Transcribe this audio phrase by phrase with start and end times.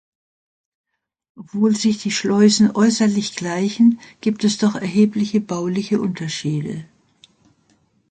[1.35, 6.85] Obwohl sich die Schleusen äußerlich gleichen, gibt es doch erhebliche bauliche Unterschiede.